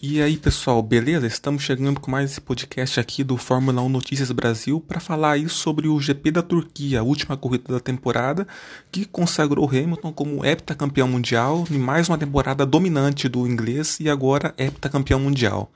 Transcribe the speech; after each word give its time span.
E 0.00 0.22
aí, 0.22 0.36
pessoal, 0.36 0.80
beleza? 0.80 1.26
Estamos 1.26 1.64
chegando 1.64 1.98
com 1.98 2.08
mais 2.08 2.30
esse 2.30 2.40
podcast 2.40 3.00
aqui 3.00 3.24
do 3.24 3.36
Fórmula 3.36 3.82
1 3.82 3.88
Notícias 3.88 4.30
Brasil 4.30 4.80
para 4.80 5.00
falar 5.00 5.32
aí 5.32 5.48
sobre 5.48 5.88
o 5.88 5.98
GP 5.98 6.30
da 6.30 6.40
Turquia, 6.40 7.00
a 7.00 7.02
última 7.02 7.36
corrida 7.36 7.72
da 7.72 7.80
temporada, 7.80 8.46
que 8.92 9.04
consagrou 9.04 9.68
Hamilton 9.68 10.12
como 10.12 10.44
heptacampeão 10.46 11.08
mundial 11.08 11.66
em 11.68 11.78
mais 11.78 12.08
uma 12.08 12.16
temporada 12.16 12.64
dominante 12.64 13.28
do 13.28 13.44
inglês 13.44 13.98
e 13.98 14.08
agora 14.08 14.54
heptacampeão 14.56 15.18
mundial. 15.18 15.68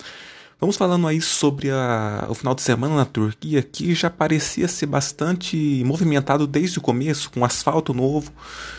Vamos 0.62 0.76
falando 0.76 1.08
aí 1.08 1.20
sobre 1.20 1.72
a, 1.72 2.24
o 2.30 2.34
final 2.34 2.54
de 2.54 2.62
semana 2.62 2.94
na 2.94 3.04
Turquia, 3.04 3.60
que 3.64 3.96
já 3.96 4.08
parecia 4.08 4.68
ser 4.68 4.86
bastante 4.86 5.82
movimentado 5.84 6.46
desde 6.46 6.78
o 6.78 6.80
começo, 6.80 7.32
com 7.32 7.44
asfalto 7.44 7.92
novo, 7.92 8.30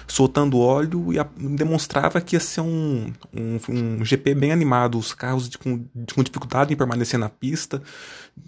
soltando 0.08 0.60
óleo, 0.60 1.12
e 1.12 1.20
a, 1.20 1.28
demonstrava 1.38 2.22
que 2.22 2.38
ia 2.38 2.40
ser 2.40 2.62
um, 2.62 3.12
um, 3.34 3.60
um, 4.00 4.06
GP 4.06 4.34
bem 4.34 4.54
animado. 4.54 4.98
Os 4.98 5.14
carros 5.14 5.50
de, 5.50 5.58
com, 5.58 5.84
com, 6.16 6.24
dificuldade 6.24 6.74
em 6.74 6.78
permanecer 6.78 7.20
na 7.20 7.28
pista, 7.28 7.84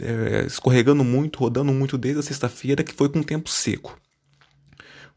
é, 0.01 0.45
escorregando 0.47 1.03
muito, 1.03 1.39
rodando 1.39 1.73
muito 1.73 1.97
desde 1.97 2.21
a 2.21 2.23
sexta-feira, 2.23 2.85
que 2.85 2.93
foi 2.93 3.09
com 3.09 3.21
tempo 3.21 3.49
seco. 3.49 3.99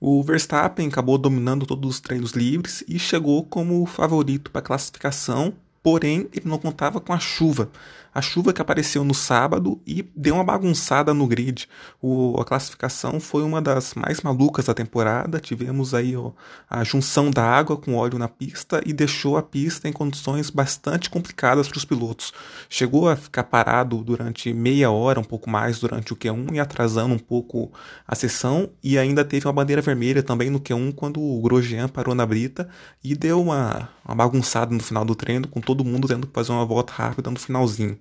O 0.01 0.25
Verstappen 0.25 0.89
acabou 0.89 1.19
dominando 1.19 1.65
todos 1.65 1.89
os 1.89 2.01
treinos 2.01 2.33
livres 2.33 2.83
e 2.89 2.99
chegou 2.99 3.45
como 3.45 3.87
favorito 3.87 4.51
para 4.51 4.59
a 4.59 4.65
classificação 4.65 5.55
porém 5.83 6.29
ele 6.33 6.49
não 6.49 6.59
contava 6.59 7.01
com 7.01 7.13
a 7.13 7.19
chuva. 7.19 7.71
A 8.15 8.21
chuva 8.21 8.53
que 8.53 8.61
apareceu 8.61 9.05
no 9.05 9.15
sábado 9.15 9.81
e 9.87 10.03
deu 10.17 10.35
uma 10.35 10.43
bagunçada 10.43 11.13
no 11.13 11.27
grid. 11.27 11.69
O, 12.03 12.41
a 12.41 12.45
classificação 12.45 13.21
foi 13.21 13.43
uma 13.43 13.61
das 13.61 13.95
mais 13.95 14.23
malucas 14.23 14.65
da 14.65 14.75
temporada. 14.75 15.39
Tivemos 15.39 15.95
aí 15.95 16.17
ó, 16.17 16.33
a 16.69 16.83
junção 16.83 17.31
da 17.31 17.45
água 17.45 17.77
com 17.77 17.95
óleo 17.95 18.19
na 18.19 18.27
pista 18.27 18.81
e 18.85 18.93
deixou 18.93 19.37
a 19.37 19.43
pista 19.43 19.89
em 19.89 19.93
condições 19.93 20.51
bastante 20.51 21.11
complicadas 21.11 21.69
para 21.69 21.77
os 21.77 21.85
pilotos. 21.85 22.33
Chegou 22.69 23.09
a 23.09 23.15
ficar 23.15 23.45
parado 23.45 24.03
durante 24.03 24.53
meia 24.53 24.91
hora, 24.91 25.21
um 25.21 25.25
pouco 25.25 25.49
mais 25.49 25.79
durante 25.79 26.13
o 26.13 26.17
Q1 26.17 26.55
e 26.55 26.59
atrasando 26.59 27.15
um 27.15 27.19
pouco 27.19 27.71
a 28.07 28.17
sessão. 28.17 28.71
E 28.83 28.99
ainda 28.99 29.25
teve 29.25 29.47
uma 29.47 29.53
bandeira 29.53 29.83
vermelha 29.83 30.23
também 30.23 30.51
no 30.51 30.59
Q1 30.59 30.93
quando 30.95 31.21
o 31.21 31.41
Grosjean 31.43 31.89
parou 31.89 32.15
na 32.15 32.27
brita 32.27 32.69
e 33.05 33.15
deu 33.15 33.41
uma, 33.41 33.89
uma 34.05 34.15
bagunçada 34.15 34.75
no 34.75 34.83
final 34.83 35.05
do 35.05 35.15
treino 35.15 35.47
com 35.47 35.61
todo 35.69 35.85
mundo 35.85 36.09
tendo 36.09 36.27
que 36.27 36.33
fazer 36.33 36.51
uma 36.51 36.65
volta 36.65 36.95
rápida 36.95 37.31
no 37.31 37.39
finalzinho. 37.39 37.99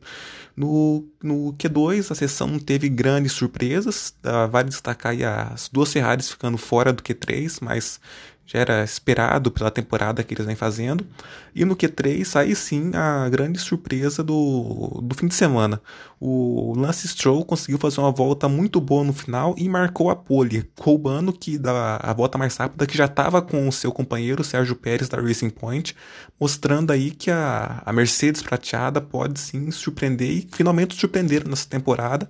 No, 0.55 1.05
no 1.21 1.53
Q2, 1.53 2.11
a 2.11 2.15
sessão 2.15 2.57
teve 2.57 2.87
grandes 2.87 3.33
surpresas, 3.33 4.15
vale 4.49 4.69
destacar 4.69 5.13
as 5.51 5.67
duas 5.67 5.91
Ferraris 5.91 6.31
ficando 6.31 6.57
fora 6.57 6.93
do 6.93 7.03
Q3, 7.03 7.57
mas 7.61 7.99
já 8.47 8.59
era 8.59 8.83
esperado 8.83 9.51
pela 9.51 9.69
temporada 9.69 10.23
que 10.23 10.33
eles 10.33 10.45
vêm 10.45 10.55
fazendo. 10.55 11.05
E 11.53 11.65
no 11.65 11.75
Q3, 11.75 12.39
aí 12.39 12.55
sim 12.55 12.91
a 12.93 13.27
grande 13.27 13.59
surpresa 13.59 14.23
do, 14.23 15.01
do 15.03 15.13
fim 15.13 15.27
de 15.27 15.35
semana. 15.35 15.81
O 16.19 16.73
Lance 16.77 17.07
Stroll 17.09 17.43
conseguiu 17.43 17.77
fazer 17.77 17.99
uma 17.99 18.11
volta 18.11 18.47
muito 18.47 18.79
boa 18.79 19.03
no 19.03 19.11
final 19.11 19.53
e 19.57 19.67
marcou 19.67 20.09
a 20.09 20.15
pole, 20.15 20.67
roubando 20.79 21.33
que 21.33 21.57
da, 21.57 21.97
a 21.97 22.13
volta 22.13 22.37
mais 22.37 22.55
rápida 22.55 22.87
que 22.87 22.97
já 22.97 23.05
estava 23.05 23.41
com 23.41 23.67
o 23.67 23.71
seu 23.71 23.91
companheiro 23.91 24.43
Sérgio 24.43 24.75
Pérez 24.75 25.09
da 25.09 25.19
Racing 25.19 25.49
Point, 25.49 25.93
mostrando 26.39 26.91
aí 26.91 27.11
que 27.11 27.29
a, 27.29 27.83
a 27.85 27.91
Mercedes 27.91 28.41
prateada 28.41 29.01
pode 29.01 29.39
sim 29.39 29.69
surpreender 29.71 30.29
e 30.29 30.47
finalmente 30.49 30.95
surpreender 30.95 31.47
nessa 31.47 31.67
temporada 31.67 32.29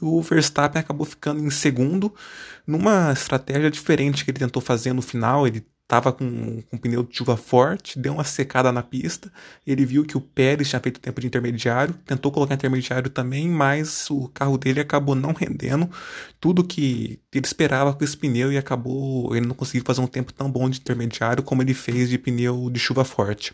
o 0.00 0.20
Verstappen 0.22 0.80
acabou 0.80 1.06
ficando 1.06 1.40
em 1.40 1.50
segundo 1.50 2.14
numa 2.66 3.12
estratégia 3.12 3.70
diferente 3.70 4.24
que 4.24 4.30
ele 4.30 4.38
tentou 4.38 4.62
fazer 4.62 4.92
no 4.92 5.02
final. 5.02 5.46
Ele 5.46 5.64
estava 5.90 6.12
com, 6.12 6.62
com 6.70 6.78
pneu 6.78 7.02
de 7.02 7.16
chuva 7.16 7.36
forte, 7.36 7.98
deu 7.98 8.12
uma 8.12 8.22
secada 8.22 8.70
na 8.70 8.80
pista, 8.80 9.30
ele 9.66 9.84
viu 9.84 10.04
que 10.04 10.16
o 10.16 10.20
Pérez 10.20 10.68
tinha 10.68 10.78
feito 10.78 11.00
tempo 11.00 11.20
de 11.20 11.26
intermediário, 11.26 11.94
tentou 12.06 12.30
colocar 12.30 12.54
intermediário 12.54 13.10
também, 13.10 13.48
mas 13.48 14.08
o 14.08 14.28
carro 14.28 14.56
dele 14.56 14.78
acabou 14.78 15.16
não 15.16 15.32
rendendo 15.32 15.90
tudo 16.38 16.62
que 16.62 17.18
ele 17.32 17.44
esperava 17.44 17.92
com 17.92 18.04
esse 18.04 18.16
pneu 18.16 18.52
e 18.52 18.56
acabou 18.56 19.34
ele 19.34 19.46
não 19.46 19.54
conseguiu 19.54 19.82
fazer 19.84 20.00
um 20.00 20.06
tempo 20.06 20.32
tão 20.32 20.50
bom 20.50 20.70
de 20.70 20.78
intermediário 20.78 21.42
como 21.42 21.60
ele 21.60 21.74
fez 21.74 22.08
de 22.08 22.16
pneu 22.16 22.70
de 22.70 22.78
chuva 22.78 23.04
forte. 23.04 23.52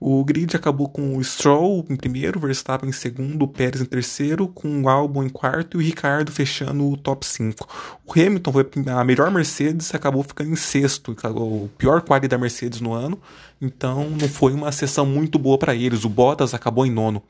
O 0.00 0.24
grid 0.24 0.56
acabou 0.56 0.88
com 0.88 1.16
o 1.16 1.22
Stroll 1.22 1.86
em 1.88 1.96
primeiro, 1.96 2.40
Verstappen 2.40 2.88
em 2.88 2.92
segundo, 2.92 3.44
o 3.44 3.48
Pérez 3.48 3.80
em 3.80 3.84
terceiro, 3.84 4.48
com 4.48 4.82
o 4.82 4.88
Albon 4.88 5.22
em 5.22 5.28
quarto 5.28 5.76
e 5.76 5.84
o 5.84 5.86
Ricardo 5.86 6.32
fechando 6.32 6.90
o 6.90 6.96
top 6.96 7.24
5. 7.24 7.68
O 8.04 8.12
Hamilton 8.12 8.52
foi 8.52 8.68
a 8.86 9.04
melhor 9.04 9.30
Mercedes, 9.30 9.94
acabou 9.94 10.24
ficando 10.24 10.50
em 10.50 10.56
sexto, 10.56 11.12
acabou 11.12 11.59
o 11.64 11.68
pior 11.68 12.02
quali 12.02 12.28
da 12.28 12.38
Mercedes 12.38 12.80
no 12.80 12.92
ano, 12.92 13.20
então 13.60 14.08
não 14.10 14.28
foi 14.28 14.52
uma 14.52 14.72
sessão 14.72 15.04
muito 15.04 15.38
boa 15.38 15.58
para 15.58 15.74
eles. 15.74 16.04
O 16.04 16.08
Bottas 16.08 16.54
acabou 16.54 16.86
em 16.86 16.90
nono. 16.90 17.22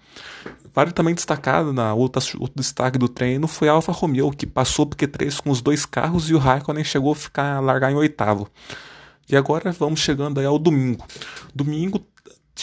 Vale 0.74 0.92
também 0.92 1.14
destacar, 1.14 1.64
na 1.72 1.94
outra, 1.94 2.22
outro 2.38 2.56
destaque 2.56 2.98
do 2.98 3.08
treino, 3.08 3.48
foi 3.48 3.68
a 3.68 3.72
Alfa 3.72 3.90
Romeo, 3.92 4.30
que 4.30 4.46
passou 4.46 4.86
por 4.86 4.96
Q3 4.96 5.42
com 5.42 5.50
os 5.50 5.60
dois 5.60 5.84
carros 5.84 6.30
e 6.30 6.34
o 6.34 6.38
Raikkonen 6.38 6.84
chegou 6.84 7.12
a 7.12 7.16
ficar 7.16 7.60
largar 7.60 7.90
em 7.90 7.96
oitavo. 7.96 8.48
E 9.28 9.36
agora 9.36 9.72
vamos 9.72 10.00
chegando 10.00 10.40
aí 10.40 10.46
ao 10.46 10.58
domingo. 10.58 11.04
Domingo 11.54 12.04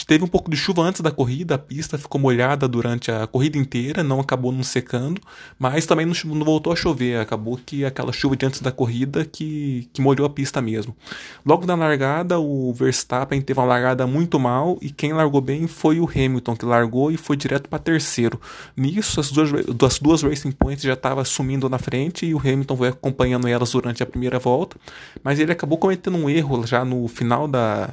Teve 0.06 0.24
um 0.24 0.28
pouco 0.28 0.50
de 0.50 0.56
chuva 0.56 0.82
antes 0.82 1.00
da 1.00 1.10
corrida, 1.10 1.54
a 1.54 1.58
pista 1.58 1.98
ficou 1.98 2.20
molhada 2.20 2.68
durante 2.68 3.10
a 3.10 3.26
corrida 3.26 3.58
inteira, 3.58 4.02
não 4.02 4.20
acabou 4.20 4.52
não 4.52 4.62
secando, 4.62 5.20
mas 5.58 5.86
também 5.86 6.06
não, 6.06 6.14
não, 6.34 6.44
voltou 6.44 6.72
a 6.72 6.76
chover, 6.76 7.20
acabou 7.20 7.58
que 7.64 7.84
aquela 7.84 8.12
chuva 8.12 8.36
de 8.36 8.46
antes 8.46 8.60
da 8.60 8.70
corrida 8.70 9.24
que, 9.24 9.88
que 9.92 10.00
molhou 10.00 10.26
a 10.26 10.30
pista 10.30 10.60
mesmo. 10.60 10.96
Logo 11.44 11.66
na 11.66 11.74
largada, 11.74 12.38
o 12.38 12.72
Verstappen 12.72 13.40
teve 13.40 13.58
uma 13.58 13.66
largada 13.66 14.06
muito 14.06 14.38
mal 14.38 14.78
e 14.80 14.90
quem 14.90 15.12
largou 15.12 15.40
bem 15.40 15.66
foi 15.66 16.00
o 16.00 16.08
Hamilton, 16.08 16.56
que 16.56 16.64
largou 16.64 17.10
e 17.10 17.16
foi 17.16 17.36
direto 17.36 17.68
para 17.68 17.78
terceiro. 17.78 18.40
Nisso, 18.76 19.20
as 19.20 19.30
duas, 19.30 19.50
as 19.52 19.98
duas 19.98 20.22
Racing 20.22 20.52
Points 20.52 20.82
já 20.82 20.94
estavam 20.94 21.24
sumindo 21.24 21.68
na 21.68 21.78
frente 21.78 22.26
e 22.26 22.34
o 22.34 22.38
Hamilton 22.38 22.76
foi 22.76 22.88
acompanhando 22.88 23.48
elas 23.48 23.70
durante 23.72 24.02
a 24.02 24.06
primeira 24.06 24.38
volta, 24.38 24.76
mas 25.22 25.38
ele 25.38 25.52
acabou 25.52 25.78
cometendo 25.78 26.16
um 26.16 26.28
erro 26.28 26.66
já 26.66 26.84
no 26.84 27.06
final 27.08 27.48
da 27.48 27.90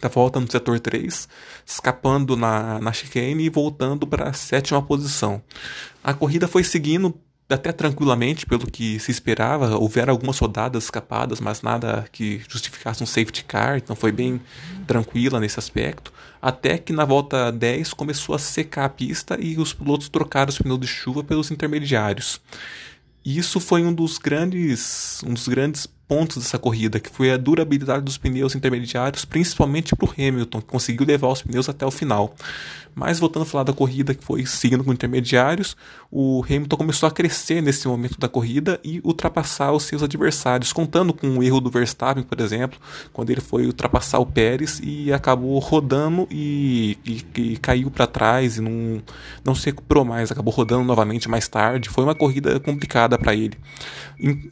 da 0.00 0.08
volta 0.08 0.40
no 0.40 0.50
setor 0.50 0.80
3, 0.80 1.28
escapando 1.64 2.36
na, 2.36 2.78
na 2.78 2.92
chicane 2.92 3.44
e 3.44 3.48
voltando 3.48 4.06
para 4.06 4.28
a 4.30 4.32
sétima 4.32 4.82
posição. 4.82 5.42
A 6.02 6.12
corrida 6.12 6.46
foi 6.46 6.64
seguindo 6.64 7.14
até 7.48 7.72
tranquilamente, 7.72 8.46
pelo 8.46 8.66
que 8.66 8.98
se 8.98 9.10
esperava. 9.10 9.76
Houveram 9.76 10.12
algumas 10.12 10.38
rodadas 10.38 10.84
escapadas, 10.84 11.40
mas 11.40 11.62
nada 11.62 12.06
que 12.10 12.42
justificasse 12.48 13.02
um 13.02 13.06
safety 13.06 13.44
car, 13.44 13.76
então 13.76 13.94
foi 13.94 14.12
bem 14.12 14.40
tranquila 14.86 15.38
nesse 15.40 15.58
aspecto. 15.58 16.12
Até 16.40 16.78
que 16.78 16.92
na 16.92 17.04
volta 17.04 17.50
10 17.50 17.94
começou 17.94 18.34
a 18.34 18.38
secar 18.38 18.84
a 18.84 18.88
pista 18.88 19.38
e 19.40 19.58
os 19.58 19.72
pilotos 19.72 20.08
trocaram 20.08 20.50
os 20.50 20.58
pneus 20.58 20.80
de 20.80 20.86
chuva 20.86 21.22
pelos 21.22 21.50
intermediários. 21.50 22.40
Isso 23.24 23.58
foi 23.58 23.82
um 23.82 23.92
dos 23.92 24.18
grandes, 24.18 25.22
um 25.26 25.32
dos 25.32 25.48
grandes 25.48 25.86
pontos 26.06 26.38
dessa 26.38 26.58
corrida, 26.58 27.00
que 27.00 27.10
foi 27.10 27.32
a 27.32 27.36
durabilidade 27.36 28.04
dos 28.04 28.18
pneus 28.18 28.54
intermediários, 28.54 29.24
principalmente 29.24 29.94
para 29.96 30.06
o 30.06 30.12
Hamilton, 30.12 30.60
que 30.60 30.66
conseguiu 30.66 31.06
levar 31.06 31.28
os 31.28 31.42
pneus 31.42 31.68
até 31.68 31.84
o 31.86 31.90
final. 31.90 32.34
Mas 32.94 33.18
voltando 33.18 33.42
a 33.42 33.46
falar 33.46 33.64
da 33.64 33.72
corrida 33.72 34.14
que 34.14 34.24
foi 34.24 34.46
seguindo 34.46 34.84
com 34.84 34.92
intermediários, 34.92 35.76
o 36.10 36.44
Hamilton 36.44 36.76
começou 36.76 37.08
a 37.08 37.12
crescer 37.12 37.60
nesse 37.60 37.88
momento 37.88 38.18
da 38.20 38.28
corrida 38.28 38.78
e 38.84 39.00
ultrapassar 39.02 39.72
os 39.72 39.82
seus 39.82 40.02
adversários, 40.02 40.72
contando 40.72 41.12
com 41.12 41.38
o 41.38 41.42
erro 41.42 41.60
do 41.60 41.70
Verstappen, 41.70 42.22
por 42.22 42.40
exemplo, 42.40 42.78
quando 43.12 43.30
ele 43.30 43.40
foi 43.40 43.66
ultrapassar 43.66 44.20
o 44.20 44.26
Pérez 44.26 44.80
e 44.82 45.12
acabou 45.12 45.58
rodando 45.58 46.28
e, 46.30 46.96
e, 47.04 47.24
e 47.40 47.56
caiu 47.56 47.90
para 47.90 48.06
trás 48.06 48.58
e 48.58 48.60
não, 48.60 49.02
não 49.44 49.54
se 49.56 49.66
recuperou 49.66 50.04
mais, 50.04 50.30
acabou 50.30 50.54
rodando 50.54 50.84
novamente 50.84 51.28
mais 51.28 51.48
tarde. 51.48 51.88
Foi 51.88 52.04
uma 52.04 52.14
corrida 52.14 52.60
complicada 52.60 53.18
para 53.18 53.34
ele. 53.34 53.58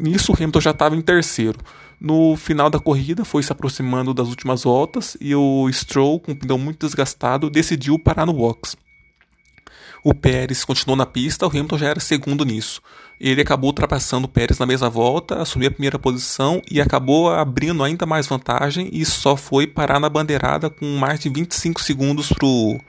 Nisso 0.01 0.33
o 0.33 0.35
Hamilton 0.35 0.61
já 0.61 0.71
estava 0.73 0.97
em 0.97 1.01
terceiro. 1.01 1.42
No 2.01 2.37
final 2.37 2.69
da 2.69 2.81
corrida, 2.81 3.25
foi 3.25 3.43
se 3.43 3.53
aproximando 3.53 4.13
das 4.13 4.29
últimas 4.29 4.65
voltas 4.65 5.17
e 5.21 5.35
o 5.35 5.71
Stroll, 5.73 6.19
com 6.19 6.33
o 6.33 6.37
pneu 6.37 6.59
muito 6.59 6.85
desgastado, 6.85 7.49
decidiu 7.49 7.99
parar 7.99 8.27
no 8.27 8.33
box. 8.33 8.77
O 10.05 10.13
Pérez 10.13 10.65
continuou 10.65 10.97
na 10.97 11.07
pista, 11.07 11.47
o 11.47 11.49
Hamilton 11.49 11.79
já 11.79 11.87
era 11.87 12.01
segundo 12.01 12.45
nisso. 12.45 12.83
Ele 13.21 13.41
acabou 13.41 13.69
ultrapassando 13.69 14.27
o 14.27 14.29
Pérez 14.29 14.59
na 14.59 14.67
mesma 14.67 14.91
volta, 14.91 15.41
assumiu 15.41 15.69
a 15.69 15.71
primeira 15.71 15.97
posição 15.97 16.61
e 16.69 16.81
acabou 16.81 17.33
abrindo 17.33 17.85
ainda 17.85 18.05
mais 18.05 18.27
vantagem 18.27 18.91
e 18.93 19.05
só 19.05 19.37
foi 19.37 19.69
parar 19.69 20.01
na 20.01 20.09
bandeirada 20.09 20.69
com 20.69 20.97
mais 20.97 21.21
de 21.21 21.29
25 21.29 21.81
segundos 21.81 22.31
para 22.31 22.45
o 22.45 22.81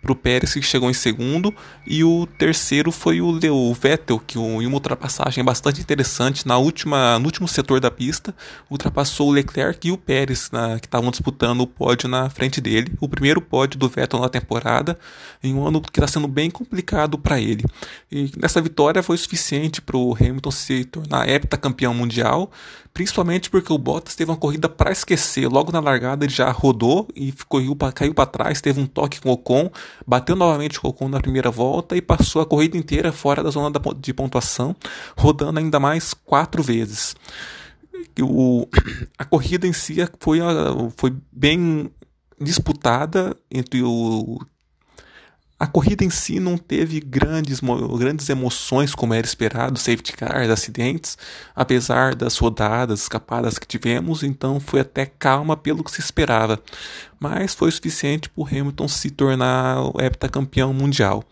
para 0.00 0.12
o 0.12 0.16
Pérez, 0.16 0.54
que 0.54 0.62
chegou 0.62 0.90
em 0.90 0.94
segundo, 0.94 1.54
e 1.86 2.02
o 2.02 2.26
terceiro 2.38 2.90
foi 2.90 3.20
o, 3.20 3.38
o 3.52 3.74
Vettel, 3.74 4.18
que 4.18 4.38
em 4.38 4.66
uma 4.66 4.74
ultrapassagem 4.74 5.44
bastante 5.44 5.80
interessante 5.80 6.46
na 6.46 6.56
última, 6.56 7.18
no 7.18 7.26
último 7.26 7.46
setor 7.46 7.80
da 7.80 7.90
pista, 7.90 8.34
ultrapassou 8.70 9.28
o 9.28 9.32
Leclerc 9.32 9.86
e 9.86 9.92
o 9.92 9.98
Pérez, 9.98 10.50
na, 10.50 10.78
que 10.80 10.86
estavam 10.86 11.10
disputando 11.10 11.60
o 11.60 11.66
pódio 11.66 12.08
na 12.08 12.30
frente 12.30 12.60
dele. 12.60 12.92
O 13.00 13.08
primeiro 13.08 13.40
pódio 13.40 13.78
do 13.78 13.88
Vettel 13.88 14.20
na 14.20 14.28
temporada, 14.28 14.98
em 15.42 15.54
um 15.54 15.66
ano 15.66 15.80
que 15.80 15.90
está 15.90 16.06
sendo 16.06 16.28
bem 16.28 16.50
complicado 16.50 17.18
para 17.18 17.40
ele. 17.40 17.64
E 18.10 18.30
nessa 18.40 18.60
vitória 18.60 19.02
foi 19.02 19.16
suficiente 19.18 19.82
para 19.82 19.96
o 19.96 20.14
Hamilton 20.14 20.50
se 20.50 20.84
tornar 20.84 21.28
heptacampeão 21.28 21.92
mundial, 21.92 22.50
principalmente 22.92 23.50
porque 23.50 23.72
o 23.72 23.78
Bottas 23.78 24.14
teve 24.14 24.30
uma 24.30 24.36
corrida 24.36 24.68
para 24.68 24.90
esquecer. 24.90 25.46
Logo 25.46 25.70
na 25.70 25.80
largada 25.80 26.24
ele 26.24 26.32
já 26.32 26.50
rodou 26.50 27.08
e 27.14 27.32
ficou, 27.32 27.60
caiu 27.94 28.14
para 28.14 28.26
trás, 28.26 28.60
teve 28.60 28.80
um 28.80 28.86
toque 28.86 29.20
com 29.20 29.28
o 29.28 29.32
Ocon 29.32 29.70
bateu 30.06 30.36
novamente 30.36 30.78
o 30.82 30.88
Ocon 30.88 31.08
na 31.08 31.20
primeira 31.20 31.50
volta 31.50 31.96
e 31.96 32.02
passou 32.02 32.42
a 32.42 32.46
corrida 32.46 32.76
inteira 32.76 33.12
fora 33.12 33.42
da 33.42 33.50
zona 33.50 33.70
de 33.98 34.12
pontuação, 34.12 34.74
rodando 35.16 35.58
ainda 35.58 35.78
mais 35.80 36.14
quatro 36.14 36.62
vezes. 36.62 37.14
O, 38.20 38.66
a 39.18 39.24
corrida 39.24 39.66
em 39.66 39.72
si 39.72 39.96
foi, 40.18 40.38
foi 40.96 41.14
bem 41.32 41.90
disputada 42.40 43.36
entre 43.50 43.82
o 43.82 44.40
a 45.60 45.66
corrida 45.66 46.02
em 46.02 46.08
si 46.08 46.40
não 46.40 46.56
teve 46.56 46.98
grandes, 47.00 47.60
grandes 47.98 48.30
emoções 48.30 48.94
como 48.94 49.12
era 49.12 49.26
esperado, 49.26 49.78
safety 49.78 50.14
cars, 50.14 50.48
acidentes, 50.48 51.18
apesar 51.54 52.14
das 52.14 52.38
rodadas, 52.38 53.02
escapadas 53.02 53.58
que 53.58 53.66
tivemos, 53.66 54.22
então 54.22 54.58
foi 54.58 54.80
até 54.80 55.04
calma 55.04 55.58
pelo 55.58 55.84
que 55.84 55.90
se 55.90 56.00
esperava. 56.00 56.58
Mas 57.18 57.54
foi 57.54 57.70
suficiente 57.70 58.30
para 58.30 58.42
o 58.42 58.46
Hamilton 58.46 58.88
se 58.88 59.10
tornar 59.10 59.82
o 59.82 60.00
heptacampeão 60.00 60.72
mundial. 60.72 61.22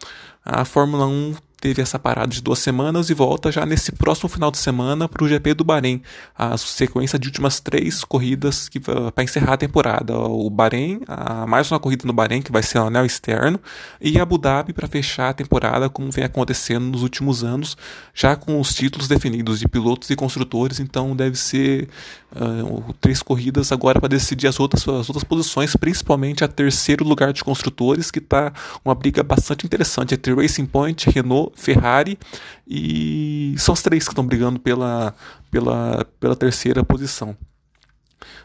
A 0.45 0.63
Fórmula 0.67 1.07
1 1.07 1.35
teve 1.61 1.83
essa 1.83 1.99
parada 1.99 2.29
de 2.29 2.41
duas 2.41 2.61
semanas 2.61 3.11
e 3.11 3.15
volta 3.15 3.51
já 3.51 3.67
nesse 3.67 3.91
próximo 3.93 4.29
final 4.29 4.51
de 4.51 4.59
semana 4.59 5.09
para 5.09 5.25
o 5.25 5.29
GP 5.29 5.55
do 5.55 5.65
Bahrein, 5.65 6.03
a 6.37 6.57
sequência 6.57 7.19
de 7.19 7.27
últimas 7.27 7.59
três 7.61 8.05
corridas 8.05 8.69
que 8.69 8.79
para 8.79 9.25
encerrar 9.25 9.55
a 9.55 9.57
temporada. 9.57 10.17
O 10.17 10.49
Bahrein, 10.51 11.01
a, 11.09 11.47
mais 11.47 11.71
uma 11.71 11.81
corrida 11.81 12.07
no 12.07 12.13
Bahrein 12.13 12.43
que 12.43 12.53
vai 12.53 12.63
ser 12.63 12.79
o 12.79 12.85
anel 12.85 13.05
externo 13.05 13.61
e 14.01 14.21
Abu 14.21 14.39
Dhabi 14.39 14.73
para 14.73 14.87
fechar 14.87 15.31
a 15.31 15.33
temporada 15.33 15.89
como 15.89 16.11
vem 16.11 16.25
acontecendo 16.25 16.85
nos 16.85 17.03
últimos 17.03 17.43
anos, 17.43 17.77
já 18.15 18.37
com 18.37 18.61
os 18.61 18.73
títulos 18.75 19.09
definidos 19.09 19.59
de 19.59 19.69
pilotos 19.69 20.09
e 20.11 20.17
construtores. 20.17 20.79
Então 20.79 21.17
deve 21.17 21.37
ser 21.37 21.89
uh, 22.37 22.95
três 23.01 23.21
corridas 23.21 23.73
agora 23.73 23.99
para 23.99 24.09
decidir 24.09 24.47
as 24.47 24.61
outras 24.61 24.87
as 24.89 25.09
outras 25.09 25.25
posições, 25.25 25.75
principalmente 25.75 26.45
a 26.45 26.49
terceiro 26.49 27.05
lugar 27.05 27.33
de 27.33 27.43
construtores 27.43 28.11
que 28.11 28.21
está 28.21 28.53
uma 28.85 28.95
briga 28.95 29.23
bastante 29.23 29.67
interessante 29.67 30.15
entre 30.15 30.33
Racing 30.33 30.67
Point, 30.67 31.11
Renault 31.11 31.48
Ferrari 31.57 32.19
e 32.67 33.55
são 33.59 33.73
os 33.73 33.83
três 33.83 34.05
que 34.05 34.13
estão 34.13 34.27
brigando 34.27 34.59
pela, 34.59 35.15
pela, 35.51 36.05
pela 36.19 36.37
terceira 36.37 36.85
posição. 36.85 37.37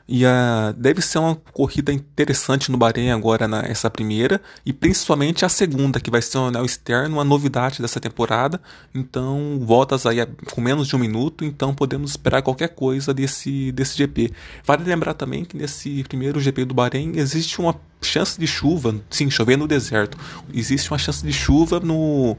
E 0.08 0.26
a, 0.26 0.74
deve 0.78 1.02
ser 1.02 1.20
uma 1.20 1.36
corrida 1.36 1.94
interessante 1.94 2.70
no 2.70 2.78
Bahrein 2.78 3.12
agora 3.12 3.48
nessa 3.48 3.90
primeira 3.90 4.42
e 4.66 4.74
principalmente 4.74 5.46
a 5.46 5.50
segunda, 5.50 6.00
que 6.00 6.12
vai 6.12 6.22
ser 6.22 6.40
um 6.40 6.48
anel 6.48 6.66
externo, 6.66 7.16
uma 7.16 7.24
novidade 7.24 7.82
dessa 7.82 8.00
temporada. 8.00 8.60
Então, 8.94 9.60
voltas 9.62 10.06
aí 10.06 10.26
com 10.52 10.60
menos 10.60 10.88
de 10.88 10.96
um 10.96 11.00
minuto, 11.00 11.46
então 11.46 11.74
podemos 11.74 12.12
esperar 12.12 12.42
qualquer 12.42 12.70
coisa 12.70 13.14
desse, 13.14 13.72
desse 13.72 13.98
GP. 13.98 14.32
Vale 14.66 14.84
lembrar 14.84 15.14
também 15.14 15.46
que 15.46 15.56
nesse 15.56 16.04
primeiro 16.04 16.40
GP 16.40 16.66
do 16.66 16.74
Bahrein 16.74 17.14
existe 17.16 17.60
uma 17.62 17.76
chance 18.02 18.38
de 18.38 18.46
chuva, 18.46 18.96
sim, 19.10 19.30
chover 19.30 19.58
no 19.58 19.68
deserto. 19.68 20.18
Existe 20.54 20.92
uma 20.92 20.98
chance 20.98 21.26
de 21.26 21.32
chuva 21.32 21.80
no, 21.80 22.36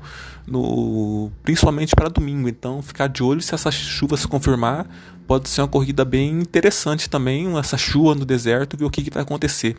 no 0.46 1.32
principalmente 1.42 1.96
para 1.96 2.10
domingo, 2.10 2.46
então 2.46 2.82
ficar 2.82 3.06
de 3.06 3.22
olho 3.22 3.40
se 3.40 3.54
essa 3.54 3.70
chuva 3.70 4.18
se 4.18 4.28
confirmar 4.28 4.86
pode 5.26 5.48
ser 5.48 5.62
uma 5.62 5.68
corrida 5.68 6.04
bem 6.04 6.40
interessante 6.40 7.08
também, 7.08 7.48
essa 7.58 7.76
chuva 7.76 8.14
no 8.14 8.24
deserto, 8.24 8.76
ver 8.76 8.84
o 8.84 8.90
que, 8.90 9.02
que 9.02 9.10
vai 9.10 9.22
acontecer. 9.22 9.76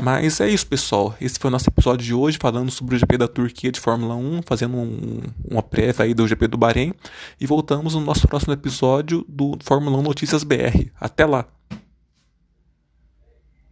Mas 0.00 0.40
é 0.40 0.48
isso, 0.48 0.66
pessoal. 0.66 1.14
Esse 1.20 1.38
foi 1.38 1.48
o 1.48 1.50
nosso 1.50 1.68
episódio 1.68 2.04
de 2.04 2.14
hoje, 2.14 2.38
falando 2.40 2.70
sobre 2.70 2.94
o 2.94 2.98
GP 2.98 3.18
da 3.18 3.26
Turquia 3.26 3.72
de 3.72 3.80
Fórmula 3.80 4.14
1, 4.14 4.42
fazendo 4.46 4.76
um, 4.76 5.20
uma 5.50 5.62
prévia 5.62 6.04
aí 6.04 6.14
do 6.14 6.26
GP 6.26 6.46
do 6.48 6.56
Bahrein. 6.56 6.94
E 7.40 7.46
voltamos 7.46 7.94
no 7.94 8.00
nosso 8.00 8.28
próximo 8.28 8.52
episódio 8.52 9.24
do 9.28 9.58
Fórmula 9.62 9.98
1 9.98 10.02
Notícias 10.02 10.44
BR. 10.44 10.90
Até 11.00 11.26
lá! 11.26 11.46